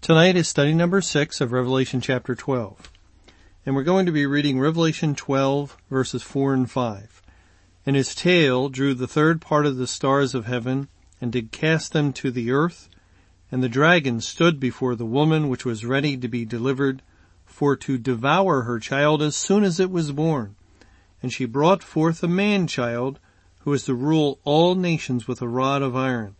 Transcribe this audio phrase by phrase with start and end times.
[0.00, 2.90] Tonight is study number six of Revelation chapter 12.
[3.66, 7.22] And we're going to be reading Revelation 12 verses 4 and 5.
[7.84, 10.88] And his tail drew the third part of the stars of heaven
[11.20, 12.88] and did cast them to the earth.
[13.52, 17.02] And the dragon stood before the woman which was ready to be delivered
[17.44, 20.56] for to devour her child as soon as it was born.
[21.22, 23.18] And she brought forth a man child
[23.58, 26.36] who is to rule all nations with a rod of iron.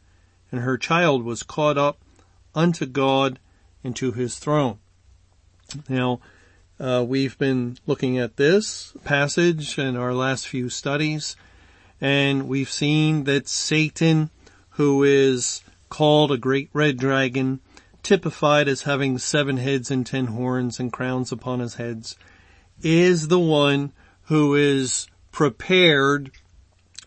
[0.50, 1.98] And her child was caught up
[2.54, 3.38] unto God
[3.88, 4.76] into his throne.
[5.88, 6.20] Now,
[6.78, 11.36] uh, we've been looking at this passage in our last few studies,
[11.98, 14.28] and we've seen that Satan,
[14.72, 17.60] who is called a great red dragon,
[18.02, 22.14] typified as having seven heads and ten horns and crowns upon his heads,
[22.82, 23.90] is the one
[24.24, 26.30] who is prepared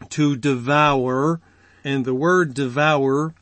[0.10, 1.40] to devour,
[1.84, 3.36] and the word devour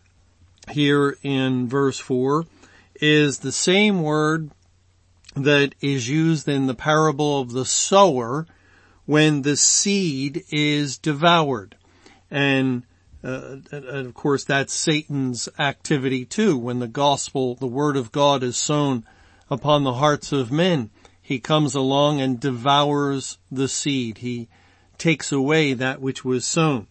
[0.70, 2.46] here in verse 4
[3.00, 4.52] is the same word
[5.36, 8.46] that is used in the parable of the sower
[9.06, 11.76] when the seed is devoured.
[12.30, 12.84] And,
[13.24, 16.58] uh, and of course that's Satan's activity too.
[16.58, 19.06] When the gospel, the word of God is sown
[19.50, 24.20] upon the hearts of men, he comes along and devours the seed.
[24.20, 24.48] He
[24.98, 26.88] takes away that which was sown.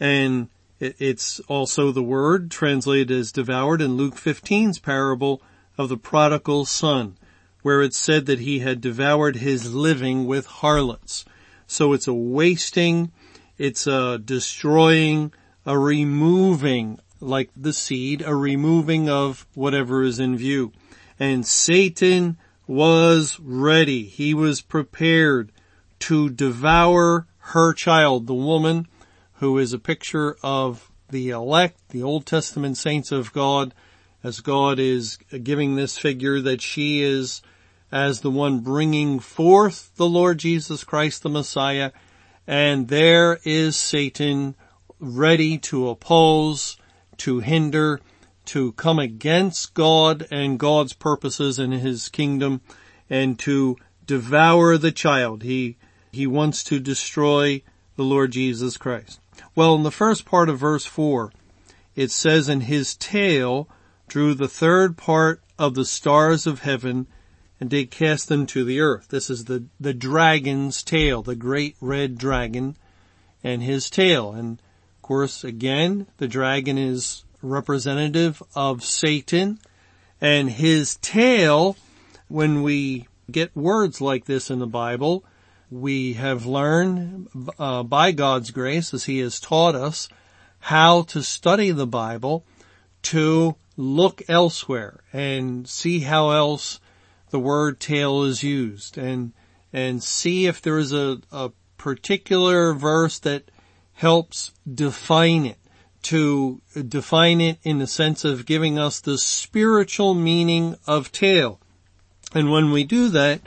[0.00, 5.42] And it's also the word translated as devoured in Luke 15's parable
[5.78, 7.16] of the prodigal son,
[7.62, 11.24] where it said that he had devoured his living with harlots.
[11.66, 13.10] So it's a wasting,
[13.58, 15.32] it's a destroying,
[15.64, 20.72] a removing, like the seed, a removing of whatever is in view.
[21.18, 22.36] And Satan
[22.66, 24.04] was ready.
[24.04, 25.52] He was prepared
[26.00, 28.86] to devour her child, the woman,
[29.38, 33.74] who is a picture of the elect, the Old Testament saints of God,
[34.22, 37.42] as God is giving this figure that she is
[37.92, 41.92] as the one bringing forth the Lord Jesus Christ the Messiah,
[42.46, 44.56] and there is Satan
[44.98, 46.76] ready to oppose,
[47.18, 48.00] to hinder,
[48.46, 52.60] to come against God and God's purposes in his kingdom,
[53.10, 53.76] and to
[54.06, 55.42] devour the child.
[55.42, 55.76] He,
[56.12, 57.62] he wants to destroy
[57.96, 59.20] the Lord Jesus Christ.
[59.54, 61.32] Well, in the first part of verse 4,
[61.94, 63.68] it says, in his tail
[64.08, 67.06] drew the third part of the stars of heaven
[67.58, 69.08] and did cast them to the earth.
[69.08, 72.76] This is the, the dragon's tail, the great red dragon
[73.42, 74.32] and his tail.
[74.32, 74.60] And
[74.96, 79.58] of course, again, the dragon is representative of Satan
[80.20, 81.76] and his tail,
[82.28, 85.24] when we get words like this in the Bible,
[85.70, 87.28] we have learned
[87.58, 90.08] uh, by God's grace as He has taught us
[90.60, 92.44] how to study the Bible
[93.02, 96.80] to look elsewhere and see how else
[97.30, 99.32] the word tail is used and
[99.72, 103.50] and see if there is a, a particular verse that
[103.94, 105.58] helps define it
[106.02, 111.60] to define it in the sense of giving us the spiritual meaning of tail.
[112.32, 113.40] And when we do that,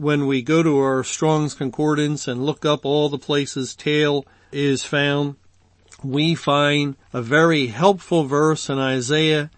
[0.00, 4.82] when we go to our Strong's Concordance and look up all the places tail is
[4.82, 5.36] found,
[6.02, 9.50] we find a very helpful verse in Isaiah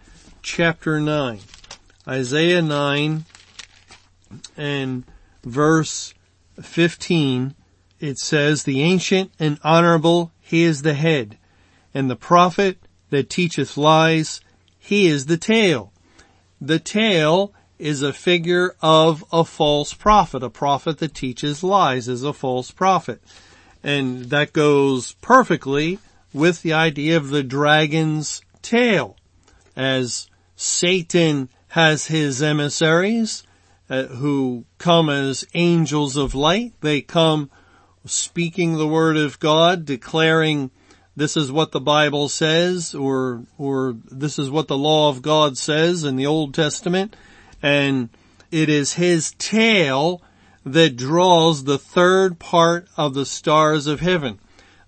[0.42, 1.38] chapter 9.
[2.08, 3.24] Isaiah 9
[4.56, 5.04] and
[5.44, 6.12] verse
[6.60, 7.54] 15,
[8.00, 11.38] it says, the ancient and honorable, he is the head,
[11.94, 12.78] and the prophet
[13.10, 14.40] that teacheth lies,
[14.76, 15.92] he is the tail.
[16.60, 20.42] The tail is a figure of a false prophet.
[20.42, 23.20] A prophet that teaches lies is a false prophet.
[23.82, 25.98] And that goes perfectly
[26.32, 29.16] with the idea of the dragon's tail.
[29.74, 33.42] As Satan has his emissaries
[33.88, 36.72] uh, who come as angels of light.
[36.80, 37.50] They come
[38.06, 40.70] speaking the word of God, declaring
[41.16, 45.58] this is what the Bible says or, or this is what the law of God
[45.58, 47.16] says in the Old Testament
[47.62, 48.08] and
[48.50, 50.20] it is his tail
[50.64, 54.38] that draws the third part of the stars of heaven.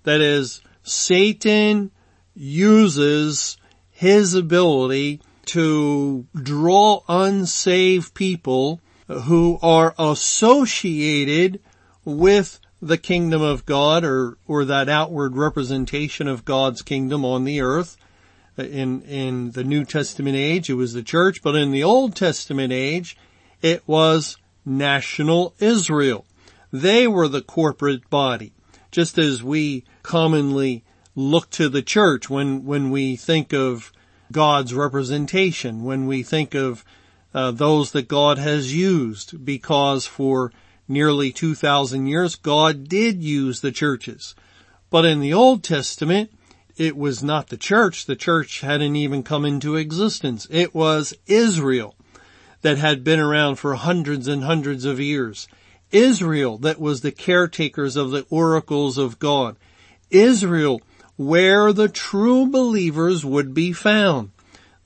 [0.03, 1.91] That is, Satan
[2.35, 3.57] uses
[3.91, 11.61] his ability to draw unsaved people who are associated
[12.05, 17.61] with the kingdom of God or, or that outward representation of God's kingdom on the
[17.61, 17.97] earth.
[18.57, 22.73] In, in the New Testament age, it was the church, but in the Old Testament
[22.73, 23.17] age,
[23.63, 26.25] it was national Israel.
[26.73, 28.53] They were the corporate body.
[28.91, 30.85] Just as we commonly
[31.17, 33.93] look to the church when, when we think of
[34.31, 36.85] God's representation, when we think of
[37.33, 40.53] uh, those that God has used, because for
[40.87, 44.35] nearly 2,000 years, God did use the churches.
[44.91, 46.31] But in the Old Testament,
[46.77, 48.07] it was not the church.
[48.07, 50.47] The church hadn't even come into existence.
[50.51, 51.95] It was Israel
[52.63, 55.47] that had been around for hundreds and hundreds of years.
[55.93, 59.57] Israel that was the caretakers of the oracles of God.
[60.11, 60.81] Israel
[61.17, 64.31] where the true believers would be found.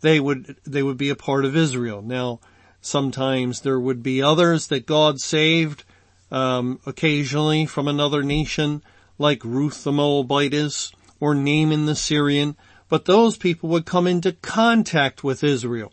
[0.00, 2.02] They would, they would be a part of Israel.
[2.02, 2.40] Now,
[2.82, 5.84] sometimes there would be others that God saved
[6.30, 8.82] um, occasionally from another nation,
[9.18, 12.56] like Ruth the Moabitess or Naaman the Syrian,
[12.88, 15.92] but those people would come into contact with Israel.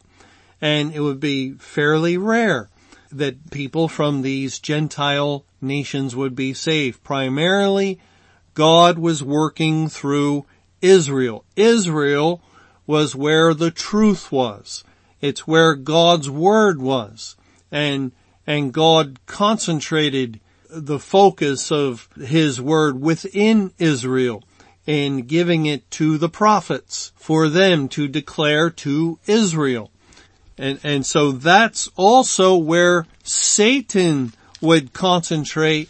[0.62, 2.70] And it would be fairly rare
[3.12, 7.04] that people from these Gentile nations would be saved.
[7.04, 8.00] Primarily,
[8.54, 10.46] God was working through
[10.82, 11.44] Israel.
[11.56, 12.42] Israel
[12.88, 14.84] was where the truth was.
[15.22, 17.36] It's where God's word was.
[17.72, 18.12] And
[18.48, 20.40] and God concentrated
[20.70, 24.44] the focus of his word within Israel
[24.88, 29.92] and giving it to the prophets for them to declare to Israel.
[30.58, 35.90] And, and so that's also where Satan would concentrate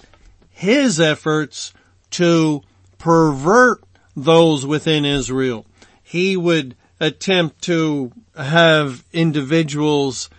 [0.49, 1.73] his efforts
[2.11, 2.61] to
[2.97, 3.83] pervert
[4.15, 5.65] those within Israel.
[6.01, 10.29] He would attempt to have individuals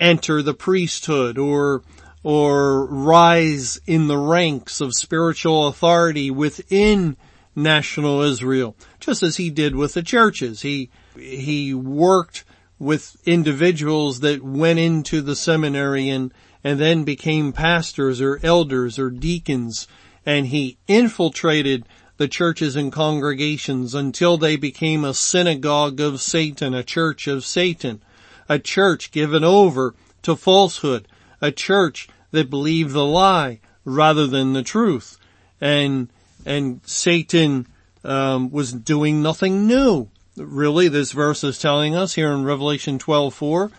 [0.00, 1.82] enter the priesthood or
[2.22, 7.16] or rise in the ranks of spiritual authority within
[7.56, 10.62] national Israel, just as he did with the churches.
[10.62, 12.44] He, he worked
[12.78, 16.32] with individuals that went into the seminary and,
[16.62, 19.88] and then became pastors or elders or deacons,
[20.24, 21.84] and he infiltrated
[22.18, 28.00] the churches and congregations until they became a synagogue of Satan, a church of Satan
[28.48, 31.08] a church given over to falsehood,
[31.40, 35.18] a church that believed the lie rather than the truth.
[35.60, 36.10] And,
[36.46, 37.66] and Satan,
[38.04, 40.08] um, was doing nothing new.
[40.36, 43.70] Really, this verse is telling us here in Revelation 12:4,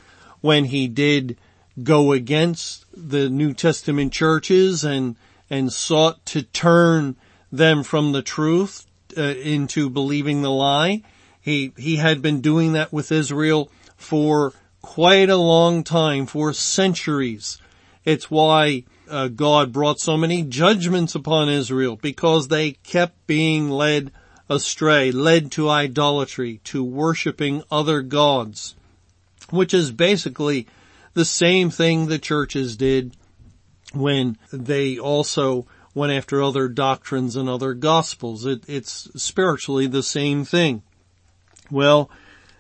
[0.42, 1.38] when he did
[1.82, 5.16] go against the New Testament churches and,
[5.50, 7.16] and sought to turn
[7.52, 8.86] them from the truth
[9.16, 11.04] uh, into believing the lie.
[11.40, 17.60] He, he had been doing that with Israel for quite a long time, for centuries.
[18.04, 24.12] It's why uh, God brought so many judgments upon Israel because they kept being led
[24.50, 28.76] astray, led to idolatry, to worshiping other gods,
[29.50, 30.68] which is basically
[31.14, 33.16] the same thing the churches did
[33.94, 38.46] when they also went after other doctrines and other gospels.
[38.46, 40.84] It, it's spiritually the same thing.
[41.72, 42.10] Well,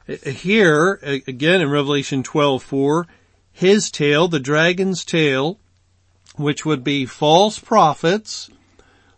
[0.08, 3.06] here, again in Revelation 12:4,
[3.52, 5.60] his tail, the dragon's tail,
[6.38, 8.50] which would be false prophets,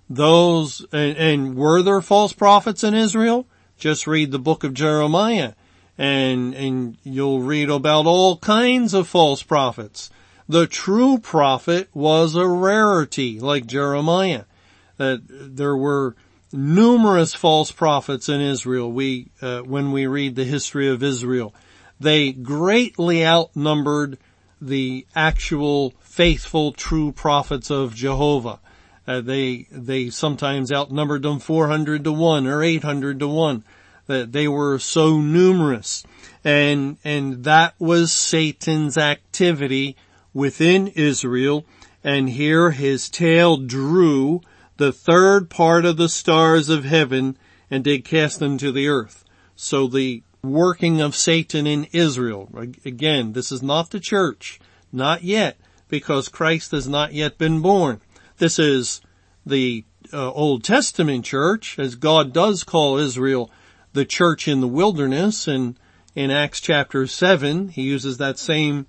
[0.10, 3.46] those, and, and were there false prophets in Israel?
[3.78, 5.54] Just read the book of Jeremiah
[5.98, 10.10] and, and you'll read about all kinds of false prophets.
[10.48, 14.46] The true prophet was a rarity like Jeremiah.
[14.98, 16.16] That there were
[16.52, 18.92] numerous false prophets in Israel.
[18.92, 21.54] We, uh, when we read the history of Israel,
[22.00, 24.18] they greatly outnumbered
[24.62, 28.60] the actual faithful true prophets of Jehovah.
[29.08, 33.64] Uh, they, they sometimes outnumbered them 400 to 1 or 800 to 1.
[34.08, 36.04] That they were so numerous.
[36.44, 39.96] And, and that was Satan's activity
[40.34, 41.64] within Israel.
[42.04, 44.42] And here his tail drew
[44.78, 47.38] the third part of the stars of heaven
[47.70, 49.24] and did cast them to the earth.
[49.56, 52.50] So the working of Satan in Israel,
[52.84, 54.60] again, this is not the church,
[54.92, 55.58] not yet,
[55.90, 58.00] because Christ has not yet been born.
[58.38, 59.02] This is
[59.46, 63.52] the uh, Old Testament church, as God does call Israel
[63.94, 65.78] the church in the wilderness, and
[66.16, 68.88] in Acts chapter 7, he uses that same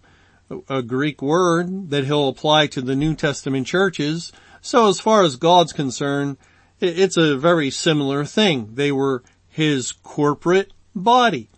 [0.68, 5.36] uh, Greek word that he'll apply to the New Testament churches, so as far as
[5.36, 6.36] God's concerned,
[6.80, 8.74] it's a very similar thing.
[8.74, 11.48] They were his corporate body.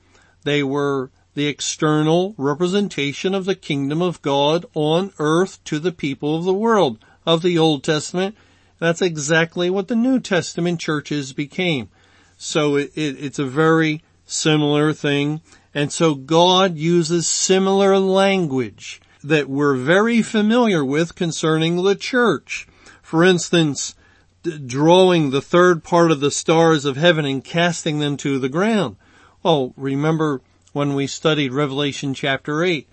[0.44, 6.36] They were the external representation of the kingdom of God on earth to the people
[6.36, 8.36] of the world of the Old Testament.
[8.78, 11.88] That's exactly what the New Testament churches became.
[12.36, 15.40] So it, it, it's a very similar thing.
[15.74, 22.66] And so God uses similar language that we're very familiar with concerning the church.
[23.00, 23.94] For instance,
[24.66, 28.96] drawing the third part of the stars of heaven and casting them to the ground.
[29.42, 30.40] Well, remember
[30.72, 32.88] when we studied Revelation chapter 8,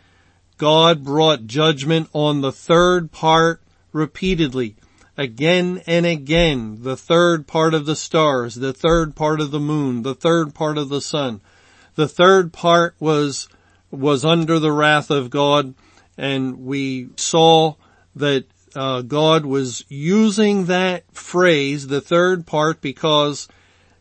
[0.57, 4.75] God brought judgment on the third part repeatedly,
[5.17, 10.03] again and again, the third part of the stars, the third part of the moon,
[10.03, 11.41] the third part of the sun.
[11.95, 13.47] The third part was,
[13.91, 15.73] was under the wrath of God
[16.19, 17.75] and we saw
[18.17, 18.45] that
[18.75, 23.47] uh, God was using that phrase, the third part, because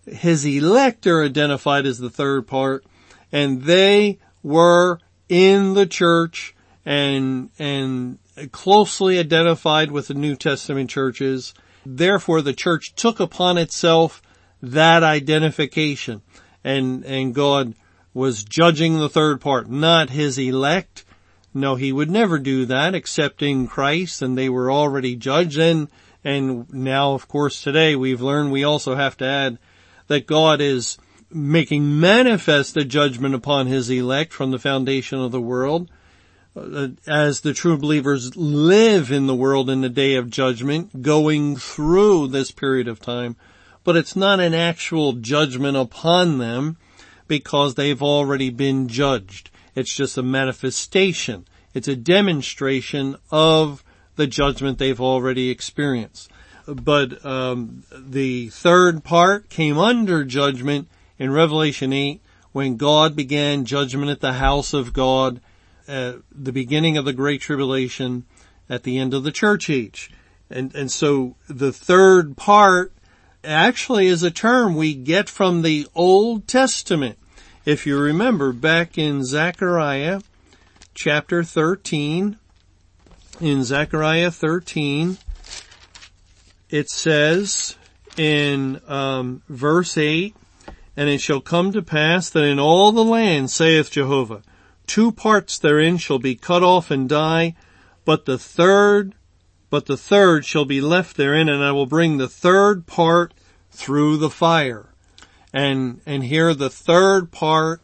[0.05, 2.85] his elect are identified as the third part,
[3.33, 6.55] and they were in the church
[6.85, 8.19] and and
[8.53, 11.55] closely identified with the New Testament churches.
[11.85, 14.23] Therefore, the church took upon itself
[14.63, 16.23] that identification,
[16.65, 17.75] and and God
[18.15, 21.05] was judging the third part, not his elect,
[21.55, 25.59] no, he would never do that except in Christ and they were already judged.
[25.59, 25.89] And,
[26.23, 29.59] and now of course today we've learned we also have to add
[30.09, 30.99] that God is
[31.31, 35.91] making manifest a judgment upon his elect from the foundation of the world
[36.57, 41.57] uh, as the true believers live in the world in the day of judgment going
[41.57, 43.37] through this period of time.
[43.85, 46.77] But it's not an actual judgment upon them
[47.27, 49.51] because they've already been judged.
[49.75, 51.47] It's just a manifestation.
[51.75, 53.85] It's a demonstration of
[54.17, 56.31] the judgment they've already experienced.
[56.67, 62.21] But um, the third part came under judgment in Revelation 8
[62.53, 65.41] when God began judgment at the house of God
[65.89, 68.25] the beginning of the Great Tribulation
[68.69, 70.11] at the end of the church age.
[70.51, 72.93] And, and so the third part
[73.43, 77.19] actually is a term we get from the Old Testament.
[77.65, 80.21] If you remember back in Zechariah
[80.95, 82.39] chapter 13,
[83.41, 85.19] in Zechariah 13,
[86.71, 87.77] it says
[88.17, 90.35] in um, verse 8,
[90.99, 94.43] And it shall come to pass that in all the land, saith Jehovah,
[94.85, 97.55] two parts therein shall be cut off and die,
[98.05, 99.15] but the third,
[99.71, 103.33] but the third shall be left therein, and I will bring the third part
[103.71, 104.93] through the fire.
[105.53, 107.81] And, and here the third part,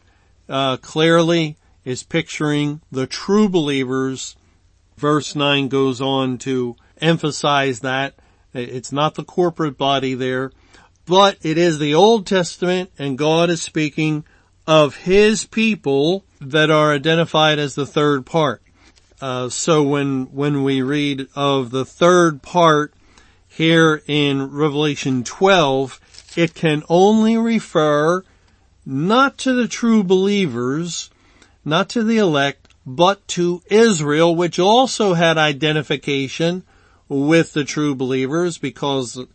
[0.49, 1.55] uh, clearly
[1.85, 4.35] is picturing the true believers.
[4.97, 8.15] Verse 9 goes on to emphasize that
[8.53, 10.51] it's not the corporate body there,
[11.05, 14.23] but it is the Old Testament and God is speaking
[14.67, 18.61] of His people that are identified as the third part.
[19.21, 22.93] Uh, so when, when we read of the third part
[23.47, 28.23] here in Revelation 12, it can only refer
[28.85, 31.09] not to the true believers,
[31.63, 36.63] not to the elect, but to Israel, which also had identification
[37.07, 39.25] with the true believers because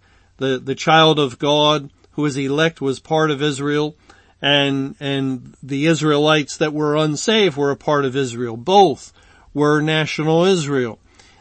[0.40, 3.94] the, the child of God who was elect was part of Israel
[4.42, 8.56] and, and the Israelites that were unsaved were a part of Israel.
[8.56, 9.12] Both
[9.52, 10.99] were national Israel.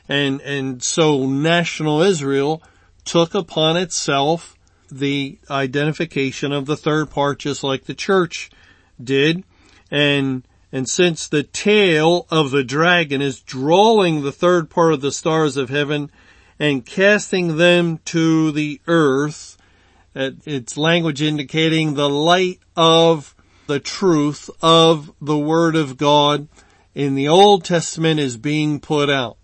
[0.07, 2.61] And, and so national Israel
[3.05, 4.55] took upon itself
[4.91, 8.49] the identification of the third part just like the church
[9.01, 9.43] did.
[9.89, 15.11] And, and since the tail of the dragon is drawing the third part of the
[15.11, 16.11] stars of heaven
[16.59, 19.57] and casting them to the earth,
[20.13, 23.35] it's language indicating the light of
[23.67, 26.47] the truth of the word of God
[26.93, 29.37] in the Old Testament is being put out.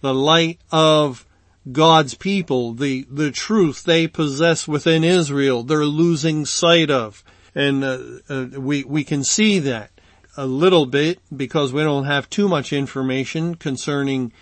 [0.00, 1.26] The light of
[1.70, 7.22] God's people, the, the truth they possess within Israel, they're losing sight of.
[7.54, 7.98] And uh,
[8.28, 9.90] uh, we, we can see that
[10.36, 14.32] a little bit because we don't have too much information concerning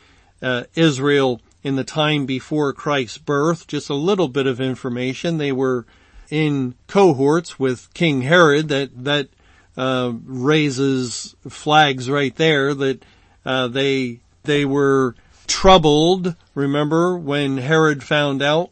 [0.41, 5.39] uh, Israel in the time before Christ's birth, just a little bit of information.
[5.39, 5.87] They were
[6.31, 9.29] in cohorts with King Herod that, that,
[9.77, 13.05] uh, raises flags right there that,
[13.45, 15.15] uh, they, they were
[15.47, 18.71] troubled, remember, when Herod found out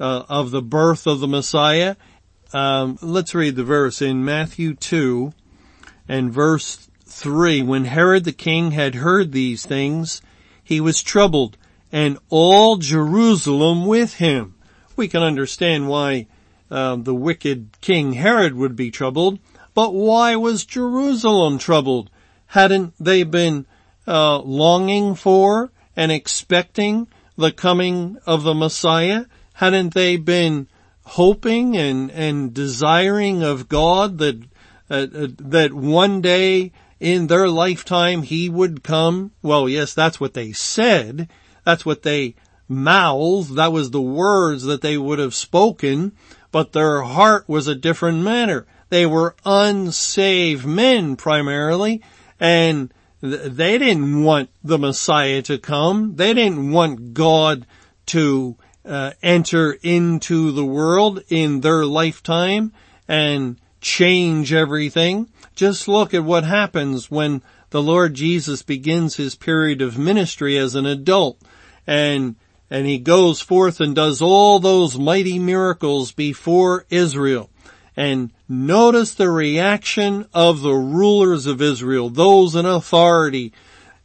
[0.00, 1.96] uh, of the birth of the Messiah.
[2.52, 5.32] Um, let's read the verse in Matthew 2
[6.08, 7.62] and verse 3.
[7.62, 10.22] When Herod the king had heard these things,
[10.62, 11.56] he was troubled
[11.94, 14.56] and all Jerusalem with him.
[14.96, 16.26] We can understand why
[16.70, 19.38] uh, the wicked King Herod would be troubled,
[19.72, 22.10] but why was Jerusalem troubled?
[22.54, 23.66] hadn't they been
[24.06, 29.24] uh, longing for and expecting the coming of the Messiah?
[29.54, 30.68] Hadn't they been
[31.02, 34.40] hoping and, and desiring of God that,
[34.88, 36.70] uh, uh, that one day
[37.00, 39.32] in their lifetime he would come?
[39.42, 41.28] Well, yes, that's what they said.
[41.64, 42.34] That's what they
[42.68, 43.56] mouthed.
[43.56, 46.12] That was the words that they would have spoken,
[46.52, 48.66] but their heart was a different matter.
[48.90, 52.02] They were unsaved men primarily,
[52.38, 56.16] and they didn't want the Messiah to come.
[56.16, 57.66] They didn't want God
[58.06, 62.72] to uh, enter into the world in their lifetime
[63.08, 65.28] and change everything.
[65.54, 70.74] Just look at what happens when the Lord Jesus begins his period of ministry as
[70.74, 71.40] an adult
[71.86, 72.36] and
[72.70, 77.50] and he goes forth and does all those mighty miracles before Israel.
[77.96, 83.52] And notice the reaction of the rulers of Israel, those in authority.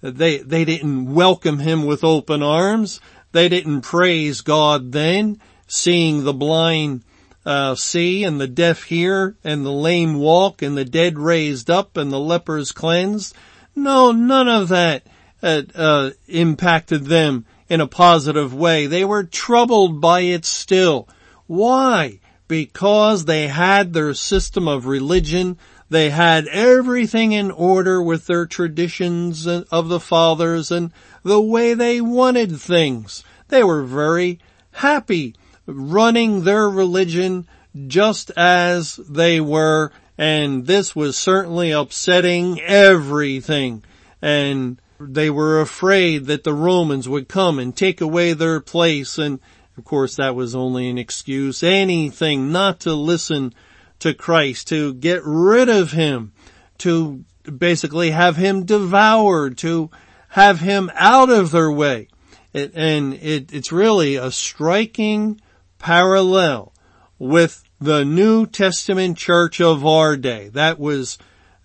[0.01, 3.01] They, they didn't welcome him with open arms.
[3.31, 7.03] They didn't praise God then, seeing the blind
[7.45, 11.97] uh, see and the deaf hear and the lame walk and the dead raised up
[11.97, 13.35] and the lepers cleansed.
[13.75, 15.07] No, none of that
[15.41, 18.87] uh, uh, impacted them in a positive way.
[18.87, 21.07] They were troubled by it still.
[21.47, 22.19] Why?
[22.49, 25.57] because they had their system of religion.
[25.89, 30.91] They had everything in order with their traditions of the fathers and
[31.23, 33.23] the way they wanted things.
[33.47, 34.39] They were very
[34.71, 35.35] happy
[35.65, 37.47] running their religion
[37.87, 43.83] just as they were and this was certainly upsetting everything
[44.21, 49.39] and they were afraid that the Romans would come and take away their place and
[49.79, 51.63] of course, that was only an excuse.
[51.63, 53.53] Anything not to listen
[53.99, 56.33] to Christ, to get rid of Him,
[56.79, 59.89] to basically have Him devoured, to
[60.27, 62.09] have Him out of their way.
[62.51, 65.39] It, and it, it's really a striking
[65.77, 66.73] parallel
[67.17, 70.49] with the New Testament church of our day.
[70.49, 71.17] That was,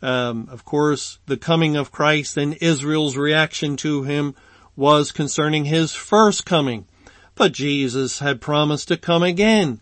[0.04, 4.34] um, of course, the coming of Christ and Israel's reaction to Him
[4.76, 6.86] was concerning His first coming.
[7.34, 9.80] But Jesus had promised to come again.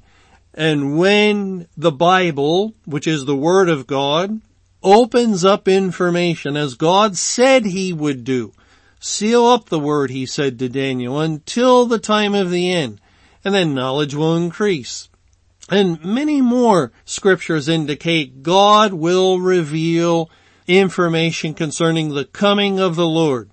[0.54, 4.40] And when the Bible, which is the Word of God,
[4.80, 8.52] opens up information as God said He would do,
[9.00, 13.00] seal up the Word, He said to Daniel, until the time of the end,
[13.44, 15.08] and then knowledge will increase.
[15.72, 20.30] And many more scriptures indicate God will reveal
[20.66, 23.48] information concerning the coming of the Lord.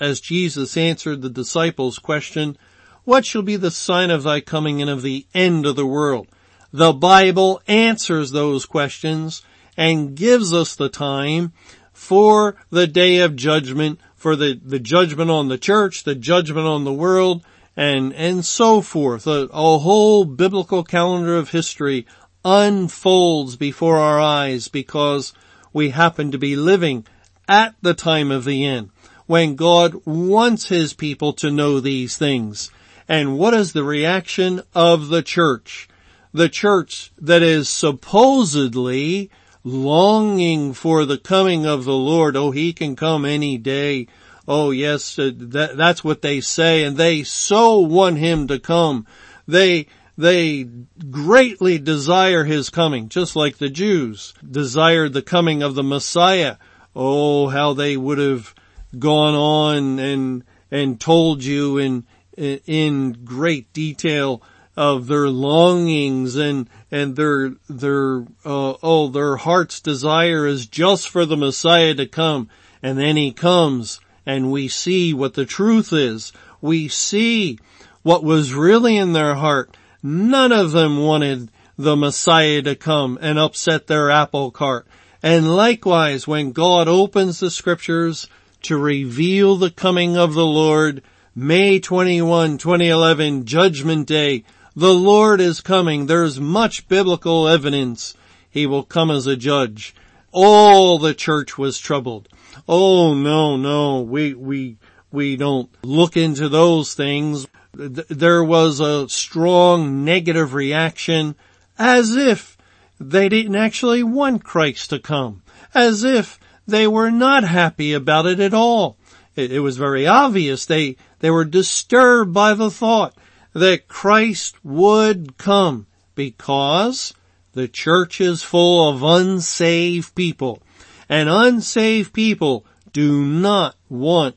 [0.00, 2.56] As Jesus answered the disciples' question,
[3.04, 6.28] what shall be the sign of thy coming and of the end of the world?
[6.72, 9.42] The Bible answers those questions
[9.76, 11.52] and gives us the time
[11.92, 16.84] for the day of judgment, for the, the judgment on the church, the judgment on
[16.84, 17.44] the world,
[17.78, 19.24] and, and so forth.
[19.28, 22.06] A, a whole biblical calendar of history
[22.44, 25.32] unfolds before our eyes because
[25.72, 27.06] we happen to be living
[27.48, 28.90] at the time of the end
[29.26, 32.72] when God wants His people to know these things.
[33.06, 35.88] And what is the reaction of the church?
[36.32, 39.30] The church that is supposedly
[39.62, 42.36] longing for the coming of the Lord.
[42.36, 44.08] Oh, he can come any day.
[44.50, 49.06] Oh yes, uh, that, that's what they say and they so want him to come.
[49.46, 50.64] They, they
[51.10, 56.56] greatly desire his coming, just like the Jews desired the coming of the Messiah.
[56.96, 58.54] Oh, how they would have
[58.98, 62.06] gone on and, and told you in,
[62.38, 64.42] in great detail
[64.78, 71.26] of their longings and and their their uh, oh their heart's desire is just for
[71.26, 72.48] the Messiah to come
[72.80, 73.98] and then he comes
[74.28, 77.58] and we see what the truth is we see
[78.02, 83.38] what was really in their heart none of them wanted the Messiah to come and
[83.38, 84.86] upset their apple cart
[85.22, 88.28] and likewise when God opens the scriptures
[88.62, 91.02] to reveal the coming of the Lord
[91.40, 94.42] May 21, 2011, Judgment Day.
[94.74, 96.06] The Lord is coming.
[96.06, 98.14] There's much biblical evidence.
[98.50, 99.94] He will come as a judge.
[100.32, 102.28] All the church was troubled.
[102.66, 104.76] Oh no, no, we, we,
[105.10, 107.46] we don't look into those things.
[107.72, 111.36] There was a strong negative reaction
[111.78, 112.56] as if
[112.98, 115.42] they didn't actually want Christ to come.
[115.74, 118.96] As if they were not happy about it at all.
[119.36, 123.14] It, it was very obvious they, they were disturbed by the thought
[123.52, 127.14] that Christ would come because
[127.52, 130.62] the church is full of unsaved people
[131.08, 134.36] and unsaved people do not want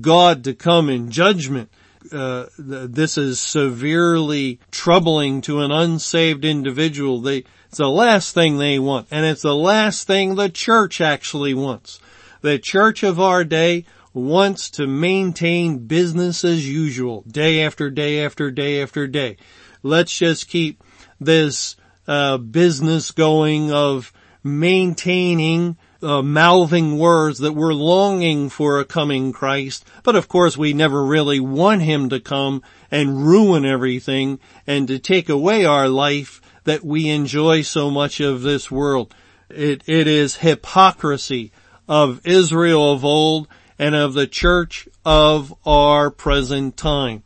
[0.00, 1.70] God to come in judgment.
[2.12, 7.20] Uh, this is severely troubling to an unsaved individual.
[7.20, 11.54] They, it's the last thing they want, and it's the last thing the church actually
[11.54, 12.00] wants.
[12.40, 18.50] The church of our day wants to maintain business as usual, day after day after
[18.50, 19.36] day after day.
[19.82, 20.82] Let's just keep
[21.20, 21.76] this
[22.08, 29.84] uh, business going of maintaining uh, mouthing words that we're longing for a coming Christ,
[30.02, 34.98] but of course we never really want him to come and ruin everything and to
[34.98, 39.14] take away our life that we enjoy so much of this world.
[39.48, 41.52] It, it is hypocrisy
[41.88, 47.22] of Israel of old and of the church of our present time.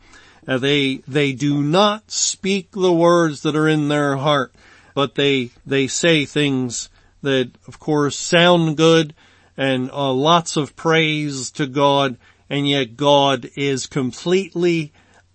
[0.46, 4.54] They, they do not speak the words that are in their heart,
[4.94, 6.90] but they, they say things
[7.24, 9.14] that of course sound good
[9.56, 12.16] and uh, lots of praise to God
[12.48, 14.92] and yet God is completely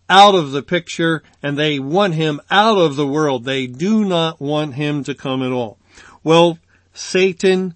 [0.10, 3.44] out of the picture and they want him out of the world.
[3.44, 5.78] They do not want him to come at all.
[6.24, 6.58] Well,
[6.94, 7.76] Satan,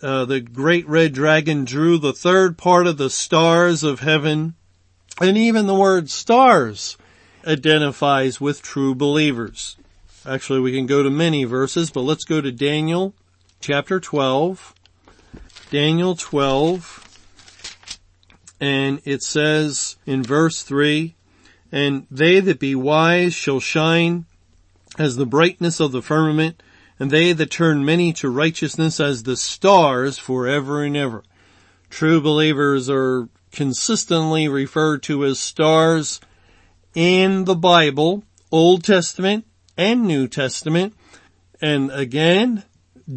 [0.00, 4.54] uh, the great red dragon drew the third part of the stars of heaven
[5.20, 6.96] and even the word stars
[7.46, 9.76] identifies with true believers.
[10.24, 13.14] Actually, we can go to many verses, but let's go to Daniel
[13.62, 14.74] chapter 12,
[15.70, 17.96] Daniel 12,
[18.60, 21.14] and it says in verse 3,
[21.70, 24.26] And they that be wise shall shine
[24.98, 26.60] as the brightness of the firmament,
[26.98, 31.22] and they that turn many to righteousness as the stars forever and ever.
[31.88, 36.20] True believers are consistently referred to as stars
[36.96, 39.46] in the Bible, Old Testament
[39.76, 40.94] and New Testament.
[41.60, 42.64] And again,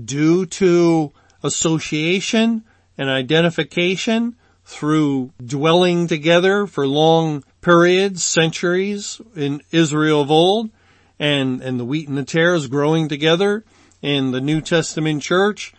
[0.03, 1.12] due to
[1.43, 2.63] association
[2.97, 10.69] and identification through dwelling together for long periods, centuries in Israel of old
[11.19, 13.63] and, and the wheat and the tares growing together
[14.01, 15.73] in the New Testament church,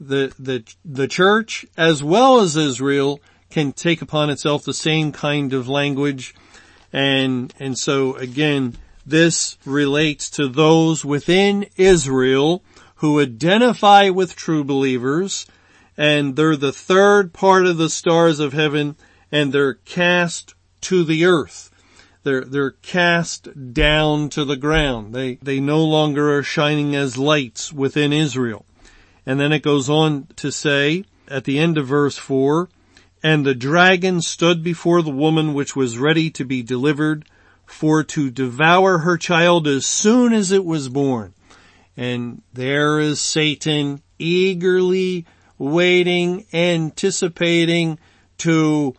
[0.00, 5.52] the, the, the church as well as Israel can take upon itself the same kind
[5.52, 6.34] of language.
[6.92, 12.62] And, and so again, this relates to those within Israel
[13.00, 15.46] who identify with true believers
[15.96, 18.94] and they're the third part of the stars of heaven
[19.32, 21.70] and they're cast to the earth.
[22.24, 25.14] They're, they're cast down to the ground.
[25.14, 28.66] They, they no longer are shining as lights within Israel.
[29.24, 32.68] And then it goes on to say at the end of verse four,
[33.22, 37.24] and the dragon stood before the woman which was ready to be delivered
[37.64, 41.32] for to devour her child as soon as it was born.
[42.00, 45.26] And there is Satan eagerly
[45.58, 47.98] waiting, anticipating
[48.38, 48.94] to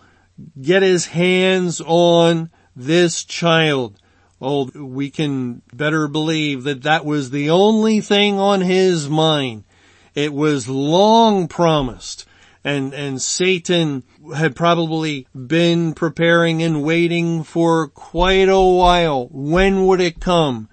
[0.61, 3.99] get his hands on this child.
[4.39, 9.63] Oh, we can better believe that that was the only thing on his mind.
[10.13, 12.27] It was long promised
[12.63, 14.03] and, and Satan
[14.35, 19.27] had probably been preparing and waiting for quite a while.
[19.31, 20.69] When would it come?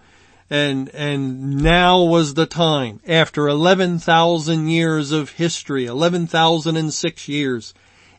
[0.51, 7.75] And, and now was the time, after 11,000 years of history, 11,006 years,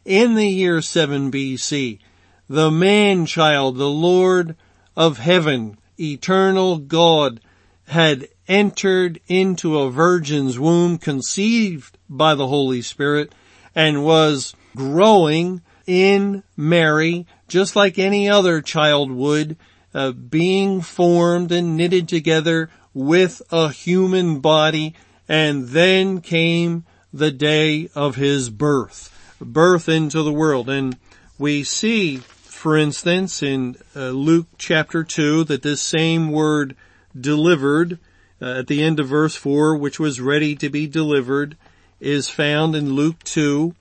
[0.05, 1.99] in the year 7 BC,
[2.47, 4.55] the man-child, the Lord
[4.95, 7.39] of heaven, eternal God,
[7.87, 13.33] had entered into a virgin's womb, conceived by the Holy Spirit,
[13.75, 19.57] and was growing in Mary, just like any other child would,
[19.93, 24.93] uh, being formed and knitted together with a human body
[25.27, 30.69] and then came the day of his birth, birth into the world.
[30.69, 30.97] And
[31.37, 36.75] we see, for instance, in uh, Luke chapter 2 that this same word
[37.19, 37.99] delivered
[38.41, 41.57] uh, at the end of verse 4, which was ready to be delivered,
[41.99, 43.75] is found in Luke 2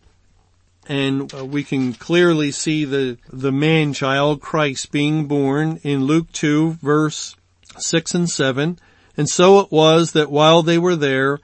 [0.89, 6.33] and uh, we can clearly see the, the man child, Christ being born in Luke
[6.33, 7.37] 2 verse
[7.77, 8.79] 6 and 7.
[9.17, 11.41] And so it was that while they were there,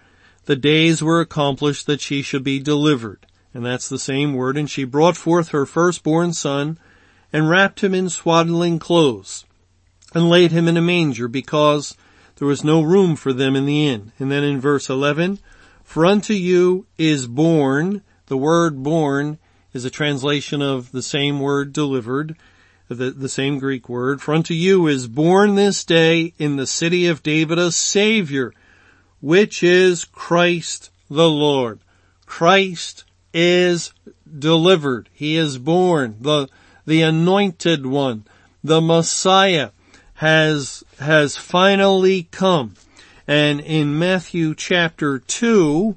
[0.47, 3.27] the days were accomplished that she should be delivered.
[3.53, 4.57] And that's the same word.
[4.57, 6.79] And she brought forth her firstborn son
[7.33, 9.45] and wrapped him in swaddling clothes
[10.15, 11.97] and laid him in a manger because
[12.37, 14.13] there was no room for them in the inn.
[14.19, 15.39] And then in verse 11,
[15.83, 19.39] for unto you is born the word born
[19.73, 22.37] is a translation of the same word delivered,
[22.89, 24.23] the, the same Greek word.
[24.23, 28.53] For unto you is born this day in the city of David a Savior,
[29.21, 31.81] which is Christ the Lord.
[32.27, 33.93] Christ is
[34.39, 35.09] delivered.
[35.13, 36.17] He is born.
[36.21, 36.49] The,
[36.87, 38.25] the anointed one,
[38.63, 39.71] the Messiah
[40.15, 42.75] has, has finally come.
[43.27, 45.97] And in Matthew chapter 2,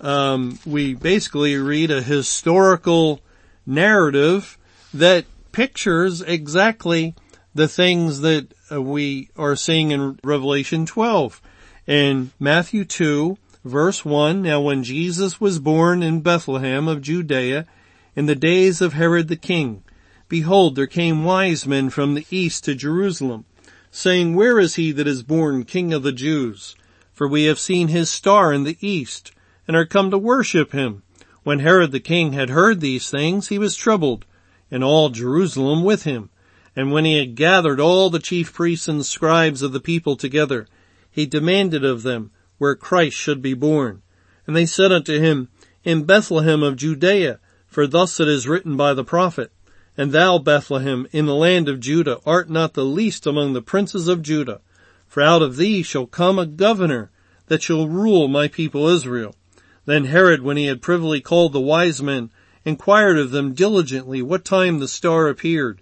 [0.00, 3.20] um, we basically read a historical
[3.66, 4.58] narrative
[4.94, 7.14] that pictures exactly
[7.54, 11.42] the things that uh, we are seeing in Revelation 12.
[11.86, 17.66] In Matthew 2, verse 1, Now when Jesus was born in Bethlehem of Judea
[18.14, 19.82] in the days of Herod the king,
[20.28, 23.44] behold, there came wise men from the east to Jerusalem,
[23.90, 26.76] saying, Where is he that is born king of the Jews?
[27.12, 29.32] For we have seen his star in the east,
[29.70, 31.00] and are come to worship him.
[31.44, 34.24] When Herod the king had heard these things, he was troubled,
[34.68, 36.28] and all Jerusalem with him.
[36.74, 40.66] And when he had gathered all the chief priests and scribes of the people together,
[41.08, 44.02] he demanded of them where Christ should be born.
[44.44, 45.50] And they said unto him,
[45.84, 49.52] In Bethlehem of Judea, for thus it is written by the prophet,
[49.96, 54.08] And thou, Bethlehem, in the land of Judah, art not the least among the princes
[54.08, 54.62] of Judah,
[55.06, 57.12] for out of thee shall come a governor
[57.46, 59.36] that shall rule my people Israel.
[59.86, 62.30] Then Herod, when he had privily called the wise men,
[62.64, 65.80] inquired of them diligently what time the star appeared.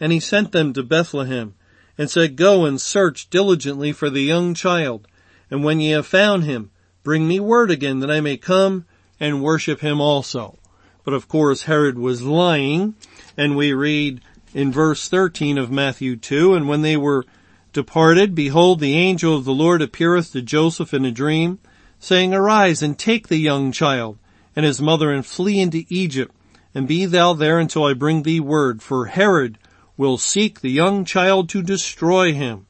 [0.00, 1.54] And he sent them to Bethlehem,
[1.96, 5.06] and said, Go and search diligently for the young child,
[5.50, 6.70] and when ye have found him,
[7.02, 8.84] bring me word again that I may come
[9.20, 10.58] and worship him also.
[11.04, 12.94] But of course Herod was lying,
[13.36, 14.20] and we read
[14.52, 17.24] in verse 13 of Matthew 2, and when they were
[17.72, 21.58] departed, behold, the angel of the Lord appeareth to Joseph in a dream,
[21.98, 24.18] saying, Arise and take the young child
[24.54, 26.34] and his mother and flee into Egypt,
[26.74, 29.58] and be thou there until I bring thee word, for Herod
[29.96, 32.66] will seek the young child to destroy him.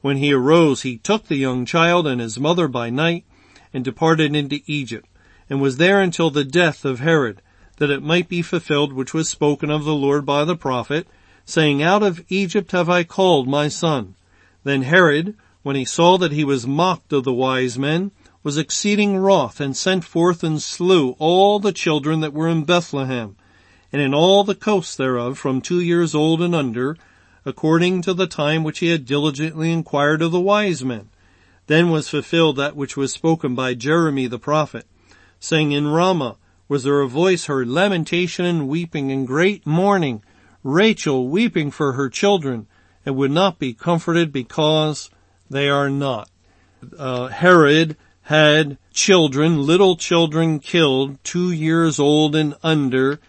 [0.00, 3.24] When he arose, he took the young child and his mother by night
[3.72, 5.08] and departed into Egypt,
[5.50, 7.42] and was there until the death of Herod,
[7.78, 11.06] that it might be fulfilled which was spoken of the Lord by the prophet,
[11.44, 14.14] saying, Out of Egypt have I called my son.
[14.64, 18.10] Then Herod, when he saw that he was mocked of the wise men,
[18.46, 23.34] was exceeding wroth and sent forth and slew all the children that were in Bethlehem
[23.92, 26.96] and in all the coasts thereof from two years old and under,
[27.44, 31.08] according to the time which he had diligently inquired of the wise men.
[31.66, 34.86] Then was fulfilled that which was spoken by Jeremy the prophet,
[35.40, 36.36] saying, In Ramah
[36.68, 40.22] was there a voice heard, lamentation and weeping and great mourning,
[40.62, 42.68] Rachel weeping for her children,
[43.04, 45.10] and would not be comforted because
[45.50, 46.30] they are not.
[46.96, 53.20] Uh, Herod had children, little children killed, two years old and under,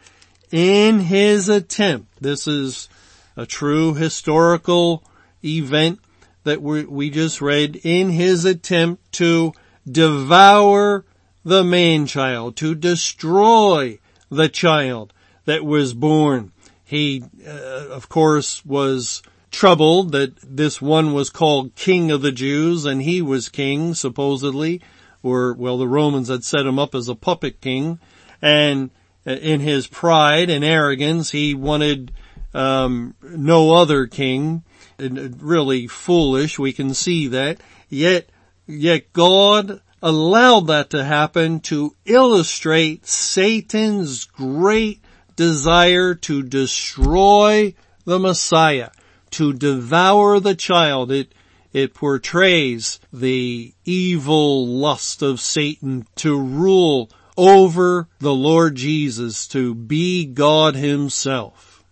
[0.52, 2.90] in his attempt, this is
[3.36, 5.04] a true historical
[5.46, 6.00] event
[6.46, 9.54] that we, just read, in his attempt to
[9.90, 11.06] devour
[11.46, 14.00] the man-child, to destroy
[14.32, 15.14] the child
[15.46, 16.52] that was born.
[16.84, 17.52] He, uh,
[17.92, 19.22] of course, was
[19.58, 24.80] troubled that this one was called King of the Jews and he was king, supposedly,
[25.24, 28.00] or, well, the Romans had set him up as a puppet king,
[28.40, 28.92] and
[29.26, 32.12] in his pride and arrogance, he wanted
[32.54, 34.64] um, no other king.
[35.00, 36.60] Really foolish.
[36.60, 37.60] We can see that.
[37.90, 38.30] Yet,
[38.68, 45.02] yet God allowed that to happen to illustrate Satan's great
[45.36, 47.74] desire to destroy
[48.06, 48.92] the Messiah,
[49.38, 51.12] to devour the child.
[51.12, 51.34] It,
[51.72, 60.26] it portrays the evil lust of Satan to rule over the Lord Jesus to be
[60.26, 61.84] God himself.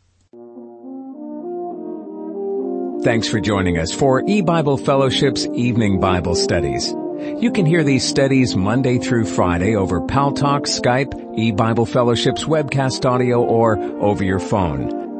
[3.03, 6.95] Thanks for joining us for E-Bible Fellowship's Evening Bible Studies.
[7.39, 13.43] You can hear these studies Monday through Friday over Paltalk, Skype, E-Bible Fellowship's webcast audio,
[13.43, 15.04] or over your phone.